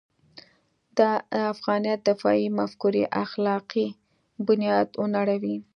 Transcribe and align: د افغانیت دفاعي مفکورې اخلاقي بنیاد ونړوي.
د 0.97 0.99
افغانیت 1.53 1.99
دفاعي 2.09 2.47
مفکورې 2.59 3.03
اخلاقي 3.23 3.87
بنیاد 4.47 4.87
ونړوي. 5.01 5.57